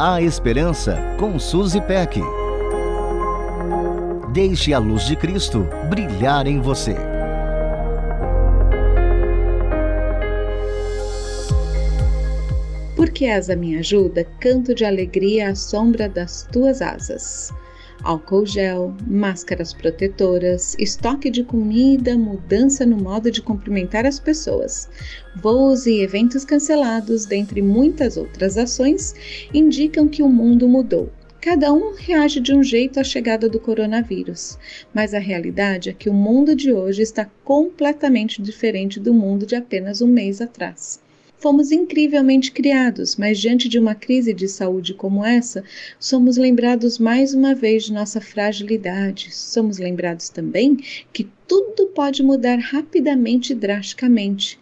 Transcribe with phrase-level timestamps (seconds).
[0.00, 2.20] A Esperança com Suzy Peck.
[4.32, 6.94] Deixe a luz de Cristo brilhar em você.
[12.94, 17.52] Porque és a minha ajuda, canto de alegria à sombra das tuas asas
[18.02, 24.88] álcool gel, máscaras protetoras, estoque de comida, mudança no modo de cumprimentar as pessoas,
[25.36, 29.14] voos e eventos cancelados, dentre muitas outras ações,
[29.52, 31.10] indicam que o mundo mudou.
[31.40, 34.58] Cada um reage de um jeito à chegada do coronavírus,
[34.92, 39.54] mas a realidade é que o mundo de hoje está completamente diferente do mundo de
[39.54, 41.00] apenas um mês atrás.
[41.40, 45.62] Fomos incrivelmente criados, mas diante de uma crise de saúde como essa,
[45.96, 49.32] somos lembrados mais uma vez de nossa fragilidade.
[49.32, 50.76] Somos lembrados também
[51.12, 54.58] que tudo pode mudar rapidamente e drasticamente.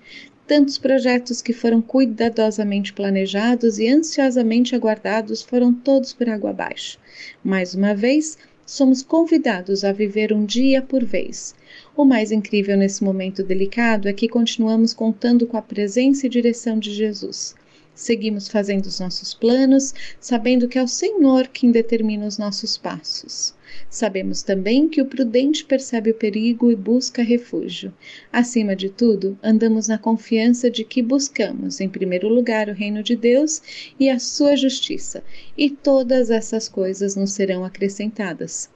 [0.47, 6.99] Tantos projetos que foram cuidadosamente planejados e ansiosamente aguardados foram todos por água abaixo.
[7.43, 8.37] Mais uma vez,
[8.67, 11.55] somos convidados a viver um dia por vez.
[11.97, 16.79] O mais incrível nesse momento delicado é que continuamos contando com a presença e direção
[16.79, 17.55] de Jesus.
[17.97, 23.55] Seguimos fazendo os nossos planos, sabendo que é o Senhor quem determina os nossos passos.
[23.89, 27.95] Sabemos também que o prudente percebe o perigo e busca refúgio.
[28.31, 33.17] Acima de tudo, andamos na confiança de que buscamos, em primeiro lugar, o reino de
[33.17, 33.63] Deus
[33.99, 35.25] e a sua justiça,
[35.57, 38.69] e todas essas coisas nos serão acrescentadas.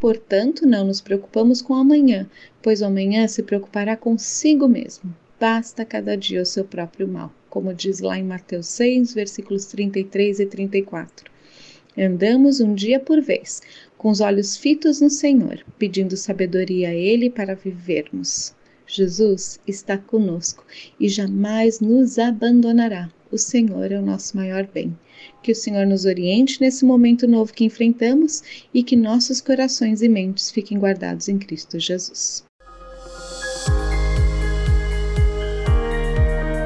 [0.00, 2.28] Portanto, não nos preocupamos com amanhã,
[2.60, 5.14] pois o amanhã se preocupará consigo mesmo.
[5.44, 10.40] Basta cada dia o seu próprio mal, como diz lá em Mateus 6, versículos 33
[10.40, 11.30] e 34.
[11.98, 13.60] Andamos um dia por vez,
[13.98, 18.54] com os olhos fitos no Senhor, pedindo sabedoria a Ele para vivermos.
[18.86, 20.64] Jesus está conosco
[20.98, 23.12] e jamais nos abandonará.
[23.30, 24.98] O Senhor é o nosso maior bem.
[25.42, 28.42] Que o Senhor nos oriente nesse momento novo que enfrentamos
[28.72, 32.44] e que nossos corações e mentes fiquem guardados em Cristo Jesus.